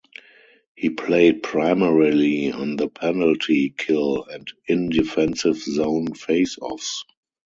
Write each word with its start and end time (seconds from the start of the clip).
He 0.75 0.89
played 0.89 1.43
primarily 1.43 2.51
on 2.51 2.75
the 2.75 2.87
penalty 2.87 3.69
kill 3.77 4.23
and 4.23 4.51
in 4.65 4.89
defensive-zone 4.89 6.15
faceoffs. 6.15 7.03